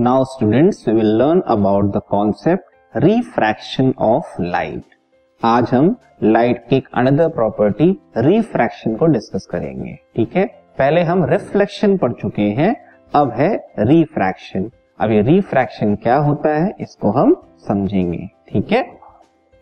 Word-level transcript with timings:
Now 0.00 0.24
students 0.24 0.86
we 0.88 0.92
will 0.94 1.16
learn 1.18 1.40
about 1.50 1.84
the 1.94 2.00
concept 2.10 2.96
refraction 2.96 3.92
of 3.98 4.42
light 4.42 4.94
आज 5.40 5.70
हम 5.74 5.88
light 6.22 6.62
की 6.68 6.76
एक 6.76 6.88
अनदर 6.94 7.28
प्रॉपर्टी 7.28 7.90
रिफ्रैक्शन 8.16 8.94
को 8.96 9.06
डिस्कस 9.06 9.46
करेंगे, 9.50 9.94
ठीक 10.16 10.36
है? 10.36 10.44
पहले 10.78 11.00
हम 11.02 11.24
रिफ्लेक्शन 11.30 11.96
पढ़ 11.96 12.12
चुके 12.12 12.42
हैं, 12.58 12.74
अब 13.12 13.32
है 13.32 13.48
रिफ्रैक्शन 13.80 14.70
अब 15.00 15.10
ये 15.10 15.22
रिफ्रैक्शन 15.22 15.94
क्या 15.96 16.16
होता 16.18 16.54
है, 16.54 16.70
इसको 16.80 17.10
हम 17.10 17.34
समझेंगे, 17.68 18.28
ठीक 18.48 18.72
है? 18.72 18.82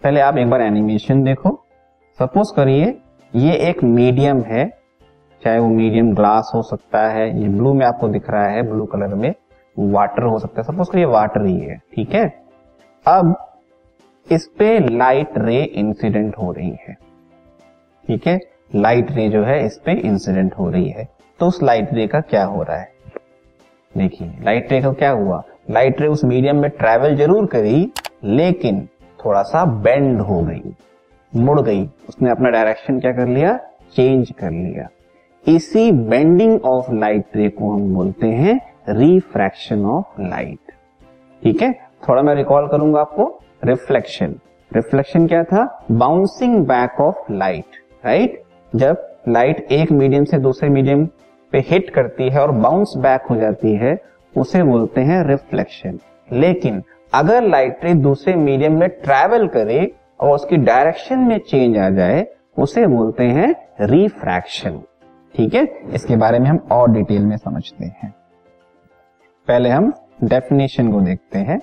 पहले 0.02 0.20
आप 0.20 0.38
एक 0.38 0.50
बार 0.50 0.62
एनिमेशन 0.62 1.22
देखो। 1.22 1.54
सपोज़ 2.18 2.54
करिए, 2.56 2.94
ये 3.32 3.56
एक 3.70 3.82
मीडियम 3.84 4.42
है, 4.42 4.68
चाहे 5.42 5.58
वो 5.58 5.68
मीडियम 5.70 6.14
ग्लास 6.14 6.52
हो 6.54 6.62
सकता 6.64 7.08
है, 7.08 7.28
ये 7.42 7.48
ब्लू 7.48 7.74
में 7.74 7.86
आपको 7.86 8.08
दिख 8.08 8.30
रहा 8.30 8.46
है 8.46 8.62
ब्लू 8.70 8.84
कलर 8.84 9.14
में। 9.14 9.32
वाटर 9.76 10.22
हो 10.22 10.38
सकता 10.38 10.60
है। 10.60 10.66
सपोज़ 10.66 10.90
करिए 10.90 11.04
वाटर 11.06 11.44
ही 11.46 11.58
है, 11.58 11.76
ठीक 11.94 12.14
है? 12.14 12.26
अब 13.06 13.34
इस 14.26 14.46
पे 14.58 14.78
लाइट 14.88 15.38
रे 15.38 15.62
इंसिडेंट 15.62 16.36
हो 16.38 16.50
रही 16.52 16.76
है, 16.80 16.96
ठीक 18.04 18.26
है? 18.26 18.38
लाइट 18.74 19.10
रे 19.10 19.28
जो 19.28 19.42
है, 19.44 19.64
इस 19.66 19.78
पे 19.78 19.92
इंसिडेंट 20.00 20.54
हो 20.54 20.68
रही 20.70 20.88
है। 20.88 21.08
तो 21.40 21.46
उस 21.46 21.62
लाइट 21.62 21.92
रे 21.94 22.06
का 22.06 22.20
क्या 22.22 22.44
हो 22.44 22.62
रहा 22.62 22.76
है? 22.76 22.88
देखिए 23.94 24.32
लाइट 24.44 24.72
रे 24.72 24.80
का 24.82 24.92
क्या 24.92 25.10
हुआ? 25.10 25.42
लाइट 25.70 26.00
रे 26.00 26.08
उस 26.08 26.24
मीडियम 26.24 26.56
में 26.56 26.70
ट्रेवल 26.70 27.16
ज़रूर 27.16 27.46
करी, 27.46 27.92
लेकिन 28.24 28.80
थोड़ा 29.20 29.42
सा 29.42 29.64
बेंड 29.64 30.20
हो 30.20 30.40
गई, 30.40 30.74
मुड़ 31.32 31.60
गई। 31.60 31.84
उसने 32.08 32.30
अपना 32.30 32.50
डायरेक्शन 32.50 33.00
क्या 33.00 33.12
कर 33.12 33.26
लिया? 33.26 33.56
चेंज 33.96 34.30
कर 34.30 34.50
लिया। 34.50 34.88
इसी 35.44 35.90
बेंडिंग 35.92 36.64
ऑफ़ 36.64 36.92
लाइट 36.92 37.36
रे 37.36 37.48
को 37.48 37.70
हम 37.70 37.94
बोलते 37.94 38.26
हैं 38.26 38.58
रिफ्रैक्शन 38.88 39.84
ऑफ़ 39.84 40.20
लाइट 40.20 40.72
ठीक 41.42 41.62
है? 41.62 41.72
थोड़ा 42.08 42.22
मैं 42.22 42.34
रिकॉल 42.34 42.66
करूँगा 42.68 43.00
आपको। 43.00 43.24
रिफ्लेक्शन 43.64 44.34
रिफ्लेक्शन 44.70 45.26
क्या 45.26 45.42
था? 45.44 45.84
Bouncing 45.90 46.64
back 46.66 47.00
of 47.00 47.32
light 47.32 47.76
right 48.04 48.42
जब 48.72 49.06
लाइट 49.28 49.60
एक 49.72 49.92
मीडियम 49.92 50.24
से 50.24 50.38
दूसरे 50.38 50.68
मीडियम 50.68 51.04
पे 51.52 51.58
हिट 51.58 51.90
करती 51.90 52.28
है 52.28 52.40
और 52.40 52.50
बाउंस 52.52 52.94
बैक 52.96 53.26
हो 53.30 53.36
जाती 53.36 53.74
है, 53.74 53.98
उसे 54.34 54.62
बोलते 54.62 55.00
हैं 55.00 55.22
रिफ्लेक्शन 55.24 55.98
लेकिन 56.32 56.82
अगर 57.12 57.42
लाइट 57.42 57.84
रे 57.84 57.94
दूसरे 57.94 58.34
मीडियम 58.34 58.78
में 58.80 58.88
ट्रेवल 58.88 59.46
करे 59.48 59.90
और 60.20 60.34
उसकी 60.34 60.56
डायरेक्शन 60.56 61.18
में 61.18 61.38
चेंज 61.38 61.76
आ 61.78 61.88
जाए, 61.90 62.26
उसे 62.58 62.86
बोलते 62.86 63.24
हैं 63.24 63.54
रिफ्रैक्शन 63.80 64.80
ठीक 65.34 65.54
है? 65.54 65.66
इसके 65.94 66.16
बारे 66.16 66.38
में 66.38 66.46
हम 66.46 66.58
और 66.72 66.90
डिटेल 66.90 67.24
में 67.24 67.36
समझते 67.36 67.84
हैं। 67.84 68.14
पहले 69.48 69.68
हम 69.68 69.92
डेफिनेशन 70.24 70.92
को 70.92 71.00
देखते 71.00 71.38
हैं। 71.38 71.60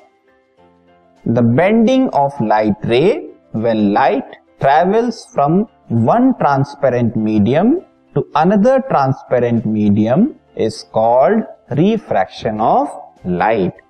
The 1.27 1.39
bending 1.39 2.09
of 2.09 2.43
light 2.43 2.85
ray 2.85 3.33
when 3.55 3.77
light 3.77 4.35
travels 4.59 5.31
from 5.33 5.65
one 5.91 6.31
transparent 6.31 7.17
medium 7.17 7.79
to 8.15 8.21
another 8.35 8.79
transparent 8.79 9.67
medium 9.67 10.27
is 10.57 10.83
called 10.93 11.43
refraction 11.71 12.61
of 12.61 12.97
light 13.27 13.81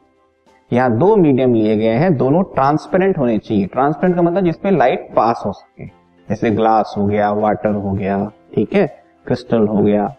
यहाँ 0.73 0.97
दो 0.97 1.15
मीडियम 1.15 1.53
लिए 1.53 1.75
गए 1.77 1.95
हैं, 1.95 2.17
दोनों 2.17 2.43
ट्रांसपेरेंट 2.43 3.17
होने 3.17 3.37
चाहिए। 3.37 3.65
ट्रांसपेरेंट 3.65 4.15
का 4.15 4.21
मतलब 4.21 4.45
जिसमें 4.45 4.71
लाइट 4.71 5.09
पास 5.15 5.43
हो 5.45 5.51
सके। 5.51 5.85
जैसे 6.29 6.51
ग्लास 6.51 6.95
हो 6.97 7.05
गया 7.07 7.31
वाटर 7.31 7.73
हो 7.73 7.91
गया, 7.91 8.31
ठीक 8.55 8.73
है? 8.73 8.87
क्रिस्टल 9.25 9.67
हो 9.67 9.77
गया। 9.77 10.15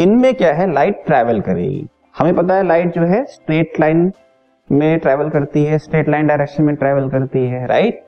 इनमें 0.00 0.34
क्या 0.34 0.54
है? 0.54 0.72
लाइट 0.72 1.02
ट्रेवल 1.06 1.40
करेगी। 1.40 1.88
हमें 2.14 2.34
पता 2.36 2.54
है 2.54 2.66
लाइट 2.66 2.94
जो 2.94 3.02
है 3.02 3.24
स्ट्रेट 3.24 3.80
लाइन 3.80 4.12
में 4.68 4.98
ट्रेवल 4.98 5.28
करती 5.30 5.64
है 5.64 5.78
स्ट्रेट 5.78 6.08
लाइन 6.08 6.26
डायरेक्शन 6.26 6.64
में 6.64 6.74
ट्रेवल 6.76 7.08
करती 7.10 7.46
है 7.46 7.66
राइट 7.66 8.04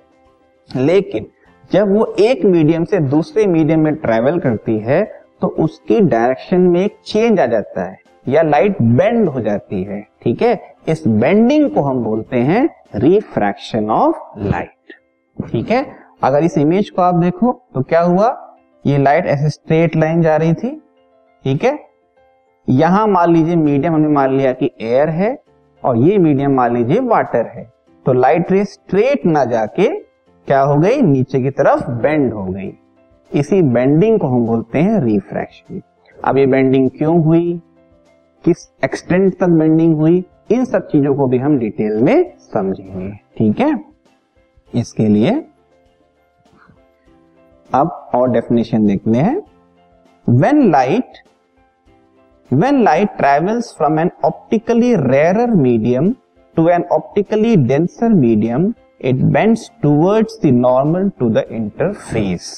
लेकिन 0.76 1.26
जब 1.72 1.92
वो 1.92 2.04
एक 2.18 2.44
मीडियम 2.44 2.84
से 2.84 2.98
दूसरे 2.98 3.46
मीडियम 3.46 3.80
में 3.80 3.94
ट्रेवल 3.94 4.38
करती 4.38 4.78
है 4.78 5.02
तो 5.40 5.48
उसकी 5.58 6.00
डायरेक्शन 6.00 6.60
में 6.60 6.80
एक 6.80 6.96
चेंज 7.04 7.40
आ 7.40 7.46
जाता 7.46 7.84
है, 7.84 7.98
या 8.28 8.42
लाइट 8.42 8.82
बेंड 8.82 9.28
हो 9.28 9.40
जाती 9.40 9.82
है, 9.82 10.00
ठीक 10.22 10.42
है? 10.42 10.74
इस 10.88 11.06
बेंडिंग 11.08 11.70
को 11.70 11.82
हम 11.82 12.02
बोलते 12.04 12.36
हैं 12.36 12.68
रिफ्रैक्शन 12.94 13.90
ऑफ़ 13.90 14.38
लाइट 14.38 15.50
ठीक 15.50 15.70
है? 15.70 15.84
अगर 16.22 16.44
इस 16.44 16.58
इमेज 16.58 16.90
को 16.90 17.02
आप 17.02 17.14
देखो 17.14 17.52
तो 17.74 17.82
क्या 17.82 18.00
हुआ? 18.00 18.58
ये 18.84 18.98
लाइट 18.98 19.26
ऐसे 19.26 19.48
स्ट्रेट 19.48 19.96
लाइन 19.96 20.22
जा 20.22 20.36
रही 20.36 20.54
थी, 20.54 20.70
ठीक 21.44 21.64
है? 21.64 21.78
यहाँ 22.68 23.06
मान 23.06 23.32
लीजिए 23.32 23.56
मीडियम 23.56 23.94
हमने 23.94 24.08
मान 24.08 24.36
लिया 24.36 24.52
कि 24.52 24.70
एयर 24.80 25.08
है 25.08 25.36
और 25.84 25.96
ये 25.96 26.18
मीडियम 26.18 26.54
मान 26.54 26.76
लीजिए 26.76 27.00
वाटर 27.00 27.46
है। 27.46 27.72
तो 28.06 28.12
लाइट 28.12 28.52
रे 28.52 28.64
स्ट्रेट 28.64 29.26
ना 29.26 29.44
जाके 29.44 29.88
क्या 30.46 30.60
हो 30.60 30.76
गई? 30.76 31.00
नीचे 31.00 31.40
की 31.40 31.50
तरफ़ 31.50 31.90
बेंड 31.90 32.32
हो 32.32 32.44
गई। 32.44 32.72
इसी 33.34 33.62
बेंडिंग 33.62 34.20
को 34.20 34.26
हम 34.26 34.46
बोलते 34.46 34.78
हैं 34.78 35.00
रिफ्रैक्शन 35.00 35.80
अब 36.24 36.38
ये 36.38 36.46
बेंडिंग 36.46 36.90
क्यों 36.90 37.24
हुई? 37.24 37.60
किस 38.44 38.72
एक्सटेंट 38.84 39.34
तक 39.34 39.48
बेंडिंग 39.48 39.96
हुई? 39.96 40.24
इन 40.52 40.64
सब 40.64 40.86
चीज़ों 40.86 41.14
को 41.14 41.26
भी 41.26 41.38
हम 41.38 41.58
डिटेल 41.58 42.02
में 42.02 42.32
समझेंगे। 42.38 43.10
ठीक 43.38 43.60
है? 43.60 43.84
इसके 44.74 45.08
लिए 45.08 45.44
अब 47.74 48.10
और 48.14 48.30
डेफिनेशन 48.30 48.86
देखते 48.86 49.18
हैं। 49.18 49.42
When 50.28 50.70
light 50.72 51.12
when 52.52 52.82
light 52.84 53.16
travels 53.16 53.74
from 53.76 53.98
an 54.00 54.10
optically 54.24 54.94
rare 54.96 55.50
medium 55.50 56.10
to 56.56 56.68
an 56.68 56.82
optically 56.92 57.54
denser 57.58 58.08
medium 58.08 58.72
it 59.00 59.22
bends 59.32 59.70
towards 59.82 60.38
the 60.42 60.50
normal 60.54 61.08
to 61.18 61.28
the 61.30 61.44
interface 61.50 62.50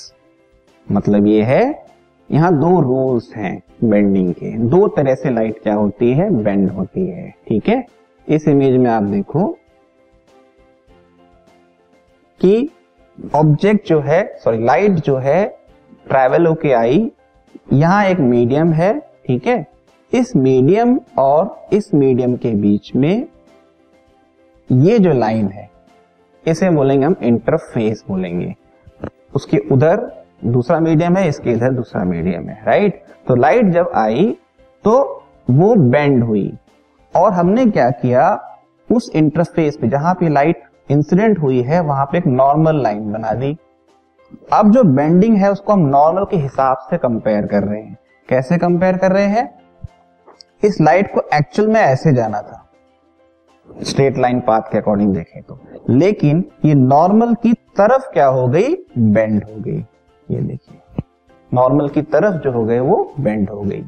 मतलब 0.87 1.27
ये 1.27 1.43
है, 1.43 1.63
यहाँ 2.31 2.53
दो 2.61 2.81
रूल्स 2.81 3.31
हैं 3.37 3.63
बेंडिंग 3.85 4.33
के। 4.35 4.51
दो 4.69 4.87
तरह 4.89 5.15
से 5.15 5.31
लाइट 5.31 5.63
क्या 5.63 5.75
होती 5.75 6.11
है? 6.13 6.29
बेंड 6.35 6.71
होती 6.71 7.07
है। 7.07 7.29
ठीक 7.49 7.69
है? 7.69 7.85
इस 8.29 8.49
इमेज 8.49 8.77
में 8.77 8.91
आप 8.91 9.03
देखो 9.03 9.47
कि 12.41 12.69
ऑब्जेक्ट 13.35 13.87
जो 13.89 14.01
है 14.01 14.23
सॉरी 14.45 14.65
लाइट 14.65 14.99
जो 15.01 15.17
है 15.19 15.45
ट्रेवल 16.09 16.47
होके 16.47 16.73
आई। 16.73 17.11
यहाँ 17.73 18.05
एक 18.07 18.21
मीडियम 18.21 18.73
है, 18.73 18.99
ठीक 19.27 19.47
है? 19.47 19.74
इस 20.15 20.35
मीडियम 20.37 20.99
और 21.19 21.69
इस 21.73 21.93
मीडियम 21.95 22.35
के 22.37 22.51
बीच 22.55 22.95
में 22.97 23.27
ये 24.71 24.99
जो 24.99 25.13
लाइन 25.13 25.49
है, 25.49 25.69
इसे 26.45 26.71
बोलेंगे 26.71 27.07
हम 27.07 27.17
इंटरफेस 27.23 28.05
बोलेंगे। 28.09 28.55
उसके 29.35 29.59
उधर 29.73 30.11
दूसरा 30.45 30.79
मीडियम 30.81 31.17
है, 31.17 31.29
इसके 31.29 31.51
इधर 31.51 31.73
दूसरा 31.73 32.05
मीडियम 32.05 32.49
है 32.49 32.63
राइट 32.67 33.03
तो 33.29 33.35
लाइट 33.35 33.73
जब 33.73 33.91
आई 33.97 34.31
तो 34.85 35.25
वो 35.51 35.75
बेंड 35.91 36.23
हुई। 36.25 36.53
और 37.15 37.33
हमने 37.33 37.65
क्या 37.67 37.91
किया, 37.93 38.39
उस 38.89 39.11
इंटरफेस 39.15 39.77
पे 39.77 39.89
जहाँ 39.89 40.15
पे 40.15 40.29
लाइट 40.29 40.63
इंसिडेंट 40.91 41.39
हुई 41.39 41.61
है, 41.63 41.81
वहाँ 41.81 42.05
पे 42.07 42.19
एक 42.19 42.27
नॉर्मल 42.27 42.83
लाइन 42.83 43.13
बना 43.13 43.33
दी। 43.33 43.57
अब 44.53 44.71
जो 44.73 44.83
बेंडिंग 44.87 45.37
है, 45.37 45.51
उसको 45.53 45.73
हम 45.73 45.87
नॉर्मल 45.89 46.25
के 46.25 46.37
हिसाब 46.37 46.87
से 46.91 46.99
कंपेयर 46.99 47.47
कर 47.47 47.63
रहे 47.63 47.81
हैं। 47.81 47.97
कैसे 48.29 48.59
कंपेयर 48.59 48.97
कर 48.97 49.13
रहे 49.13 49.27
हैं? 49.27 49.49
इस 50.65 50.81
लाइट 50.81 51.15
को 51.15 51.21
एक्चुअल 51.35 51.69
में 51.69 51.81
ऐसे 51.81 52.13
जाना 52.13 52.43
था। 52.43 52.71
स्ट्रेट 53.83 54.19
लाइन 54.19 54.41
पाथ 54.41 54.61
के 54.61 54.79
अकॉर्डिंग 54.79 55.15
देखें 55.15 55.43
तो। 55.43 55.61
लेकिन 55.89 56.45
ये 56.65 56.75
नॉर्मल 56.75 57.35
की 57.35 57.53
तरफ़ 57.53 58.13
क्या 58.13 58.27
हो 58.27 58.49
गई? 58.49 58.75
बेंड 58.99 59.45
हो 59.45 59.61
गई। 59.61 59.85
ये 60.31 60.41
देखिए। 60.41 61.03
नॉर्मल 61.55 61.89
की 61.89 62.03
तरफ़ 62.03 62.35
जो 62.35 62.53
हो 62.53 62.65
गए 62.65 62.81
वो 62.81 63.13
बेंड 63.21 63.51
हो 63.51 63.61
गई। 63.61 63.85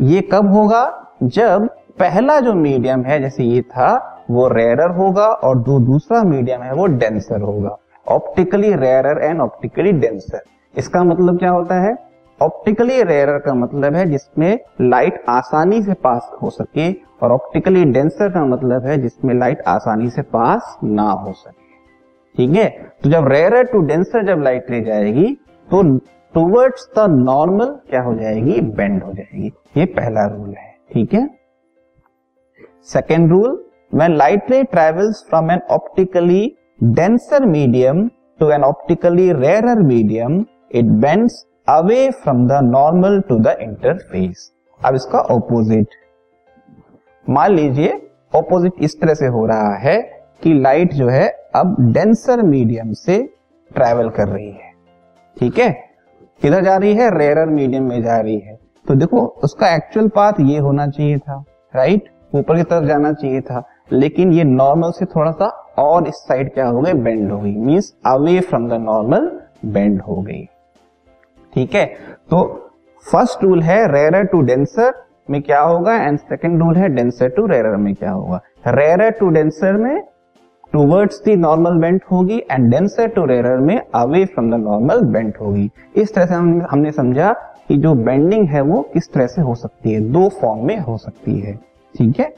ये 0.00 0.20
कब 0.20 0.52
होगा? 0.52 1.14
जब 1.22 1.66
पहला 1.98 2.40
जो 2.40 2.54
मीडियम 2.54 3.02
है, 3.02 3.20
जैसे 3.20 3.44
ये 3.44 3.62
था, 3.62 4.18
वो 4.30 4.48
रेयरर 4.48 4.90
होगा 4.90 5.26
और 5.26 5.58
जो 5.58 5.80
दूसरा 5.80 6.22
मीडियम 6.22 6.62
है, 6.62 6.74
वो 6.74 6.86
डेंसर 6.86 7.40
होगा। 7.40 7.76
Optically 8.08 8.74
rarer 8.74 9.24
and 9.24 9.40
optically 9.40 9.92
denser 9.92 10.40
इसका 10.78 11.04
मतलब 11.04 11.38
क्या 11.38 11.50
होता 11.50 11.74
है? 11.74 12.11
ऑप्टिकली 12.40 13.02
रेयरर 13.02 13.38
का 13.38 13.54
मतलब 13.54 13.94
है 13.94 14.10
जिसमें 14.10 14.58
लाइट 14.80 15.24
आसानी 15.28 15.82
से 15.82 15.94
पास 15.94 16.30
हो 16.42 16.50
सके 16.50 16.92
और 16.92 17.32
ऑप्टिकली 17.32 17.84
डेंसर 17.84 18.28
का 18.28 18.44
मतलब 18.44 18.86
है 18.86 18.98
जिसमें 18.98 19.34
लाइट 19.34 19.60
आसानी 19.66 20.10
से 20.10 20.22
पास 20.22 20.78
ना 20.84 21.10
हो 21.10 21.32
सके। 21.32 21.62
ठीक 22.36 22.56
है? 22.56 22.92
तो 23.02 23.10
जब 23.10 23.28
रेयरर 23.28 23.64
टू 23.64 23.80
डेंसर 23.80 24.26
जब 24.26 24.42
लाइट 24.42 24.70
ले 24.70 24.80
जाएगी 24.80 25.38
तो 25.70 25.98
टूवर्ड्स 26.34 26.88
द 26.98 27.10
नॉर्मल 27.10 27.66
क्या 27.66 28.02
हो 28.02 28.14
जाएगी? 28.14 28.60
बेंड 28.60 29.02
हो 29.02 29.12
जाएगी। 29.12 29.52
ये 29.76 29.84
पहला 29.84 30.26
रूल 30.26 30.54
है। 30.58 30.76
ठीक 30.92 31.14
है? 31.14 31.28
Second 32.84 33.30
rule 33.30 33.64
when 33.94 34.14
light 34.16 34.46
ray 34.48 34.58
travels 34.72 35.18
from 35.30 35.50
an 35.50 35.60
optically 35.68 36.56
denser 36.92 37.40
medium 37.46 37.98
to 38.40 38.46
an 38.48 38.62
optically 38.64 39.26
rarer 39.32 39.74
medium, 39.82 40.46
it 40.70 40.86
bends 41.00 41.34
away 41.70 42.12
from 42.12 42.46
the 42.48 42.52
normal 42.52 43.20
to 43.20 43.38
the 43.38 43.56
interface 43.60 44.52
अब 44.84 44.94
इसका 44.94 45.18
ऑपोजिट 45.18 45.86
मान 47.30 47.52
लीजिए 47.52 48.10
ऑपोजिट 48.36 48.72
इस 48.80 49.00
तरह 49.00 49.14
से 49.14 49.26
हो 49.26 49.46
रहा 49.46 49.74
है 49.74 50.02
कि 50.42 50.54
लाइट 50.54 50.92
जो 50.92 51.08
है 51.08 51.28
अब 51.54 51.76
डेंसर 51.80 52.42
मीडियम 52.42 52.92
से 52.92 53.28
ट्रेवल 53.74 54.08
कर 54.08 54.28
रही 54.28 54.50
है। 54.50 54.72
ठीक 55.38 55.58
है? 55.58 55.70
किधर 56.42 56.64
जा 56.64 56.76
रही 56.76 56.94
है? 56.94 57.18
रेयर 57.18 57.46
मीडियम 57.46 57.88
में 57.88 58.02
जा 58.02 58.16
रही 58.16 58.38
है। 58.38 58.58
तो 58.88 58.94
देखो, 58.94 59.26
उसका 59.44 59.74
एक्चुअल 59.74 60.08
पाथ 60.08 60.32
ये 60.40 60.58
होना 60.58 60.86
चाहिए 60.86 61.18
था 61.18 61.44
राइट 61.76 62.10
ऊपर 62.34 62.56
की 62.56 62.62
तरफ़ 62.62 62.84
जाना 62.84 63.12
चाहिए 63.12 63.40
था। 63.40 63.62
लेकिन 63.92 64.32
ये 64.32 64.44
नॉर्मल 64.44 64.90
से 64.90 65.04
थोड़ा 65.04 65.30
सा 65.30 65.46
और 65.78 66.08
इस 66.08 66.14
साइड 66.14 66.54
क्या 66.54 66.66
हो 66.66 66.80
गई 66.80 66.92
बेंड 66.92 67.32
हो 67.32 67.38
गई। 67.38 67.56
Means 67.56 67.94
away 68.06 68.40
from 68.40 68.68
the 68.68 68.72
normal 68.72 69.40
bend 69.64 70.02
हो 70.02 70.16
गई। 70.16 70.48
ठीक 71.54 71.74
है? 71.74 71.84
तो 72.30 72.44
फ़र्स्ट 73.04 73.44
रूल 73.44 73.62
है 73.62 73.92
रेयर 73.92 74.24
टू 74.24 74.40
डेंसर 74.40 74.92
में 75.30 75.42
क्या 75.42 75.60
होगा? 75.60 75.94
एंड 75.96 76.18
सेकेंड 76.18 76.58
रूल 76.62 76.76
है 76.76 76.88
डेंसर 76.88 77.28
टू 77.28 77.46
रेयर 77.46 77.76
में 77.76 77.94
क्या 77.94 78.10
होगा? 78.10 78.40
रेयर 78.66 79.10
टू 79.10 79.28
डेंसर 79.28 79.72
में 79.72 80.02
टूवर्ड्स 80.72 81.22
दी 81.24 81.36
नॉर्मल 81.36 81.80
बेंट 81.80 82.02
होगी 82.12 82.38
एंड 82.50 82.70
डेंसर 82.70 83.08
टू 83.08 83.24
रेयर 83.24 83.56
में 83.56 83.80
away 83.94 84.24
from 84.24 84.50
the 84.50 84.54
normal 84.54 85.00
bent 85.00 85.40
होगी। 85.40 85.70
इस 85.96 86.14
तरह 86.14 86.26
से 86.26 86.34
हम, 86.34 86.66
हमने 86.70 86.92
समझा 86.92 87.32
कि 87.68 87.76
जो 87.76 87.94
बेंडिंग 87.94 88.48
है 88.48 88.60
वो 88.60 88.80
किस 88.82 89.12
तरह 89.12 89.26
से 89.26 89.42
हो 89.42 89.54
सकती 89.54 89.92
है? 89.92 90.00
दो 90.00 90.28
फॉर्म 90.28 90.66
में 90.66 90.78
हो 90.78 90.96
सकती 90.98 91.38
है। 91.40 91.54
ठीक 91.94 92.20
है? 92.20 92.34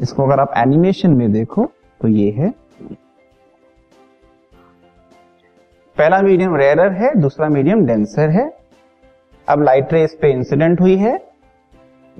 इसको 0.00 0.22
अगर 0.22 0.40
आप 0.40 0.52
एनिमेशन 0.56 1.10
में 1.10 1.32
देखो 1.32 1.70
तो 2.00 2.08
ये 2.08 2.30
है 2.30 2.52
पहला 5.98 6.20
मीडियम 6.22 6.56
रेयर 6.56 6.80
है, 6.80 7.14
दूसरा 7.14 7.48
मीडियम 7.48 7.86
डेंसर 7.86 8.30
है। 8.30 8.52
अब 9.48 9.62
लाइट 9.62 9.92
रे 9.92 10.04
इस 10.04 10.14
पे 10.22 10.30
इंसिडेंट 10.30 10.80
हुई 10.80 10.96
है। 10.96 11.20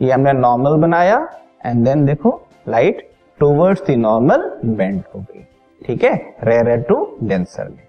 ये 0.02 0.12
हमने 0.12 0.32
नॉर्मल 0.32 0.76
बनाया 0.76 1.28
एंड 1.66 1.84
देन 1.84 2.04
देखो 2.06 2.46
light 2.68 3.10
towards 3.38 3.82
the 3.86 3.90
normal 3.90 4.60
bend 4.64 5.02
हो 5.14 5.20
गई। 5.20 5.46
ठीक 5.86 6.04
है? 6.04 6.34
रेयर 6.44 6.82
टू 6.82 7.16
डेंसर 7.22 7.68
में। 7.68 7.82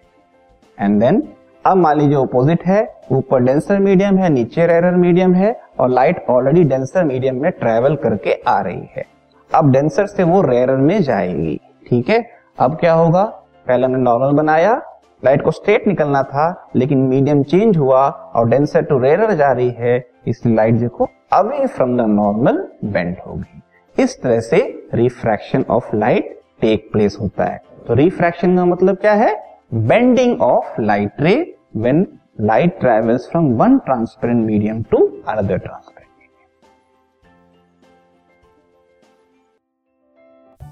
एंड 0.80 1.00
देन 1.00 1.24
अब 1.66 1.78
मान 1.78 1.98
लीजिए 1.98 2.16
ऑपोजिट 2.16 2.66
है, 2.66 2.96
ऊपर 3.12 3.40
डेंसर 3.40 3.80
मीडियम 3.80 4.18
है, 4.18 4.30
नीचे 4.30 4.68
रेयर 4.68 4.92
मीडियम 4.92 5.34
है, 5.34 5.62
और 5.80 5.90
लाइट 5.90 6.26
ऑलरेडी 6.30 6.64
डेंसर 6.64 7.04
मीडियम 7.04 7.42
में 7.42 7.52
ट्रेवल 7.52 7.96
करके 7.96 8.34
आ 8.48 8.62
रही 8.62 8.90
है। 8.96 9.06
अब 9.56 9.72
डेंसर 9.72 10.06
से 10.06 10.24
वो 10.24 10.42
रेयर 10.42 10.72
में 10.72 11.02
जाएगी। 11.02 11.60
ठीक 11.90 12.10
है? 12.10 12.30
अब 12.60 12.78
क्या 12.78 12.94
होगा? 12.94 13.24
पहले 13.68 13.86
हमने 13.86 13.98
नॉर्मल 13.98 14.32
बनाया 14.32 14.82
लाइट 15.24 15.42
को 15.42 15.52
स्ट्रेट 15.52 15.88
निकलना 15.88 16.22
था, 16.24 16.72
लेकिन 16.76 17.00
मीडियम 17.00 17.44
चेंज 17.44 17.78
हुआ 17.78 18.08
और 18.10 18.50
डेंसर 18.50 18.82
टू 18.82 19.00
रेयर 19.00 19.32
जा 19.34 19.52
रही 19.52 19.70
है, 19.70 20.04
इसलिए 20.28 20.56
लाइट 20.56 20.76
देखो 20.76 21.10
away 21.34 21.66
from 21.68 21.98
the 21.98 22.06
normal 22.10 22.64
bend 22.86 23.16
होगी। 23.28 24.04
इस 24.04 24.22
तरह 24.22 24.40
से 24.40 24.58
refraction 24.94 25.66
of 25.70 25.96
light 25.96 26.40
take 26.62 26.90
place 26.92 27.18
होता 27.22 27.46
है। 27.46 27.62
तो 27.88 27.94
रिफ्रैक्शन 27.94 28.56
का 28.58 28.66
मतलब 28.66 28.98
क्या 28.98 29.14
है? 29.14 29.36
Bending 29.74 30.42
of 30.42 30.82
light 30.82 31.22
ray 31.22 31.36
when 31.76 32.06
light 32.42 32.80
travels 32.80 33.30
from 33.32 33.54
one 33.56 33.78
transparent 33.78 34.46
medium 34.46 34.84
to 34.92 35.08
another 35.30 35.58
transparent 35.58 35.99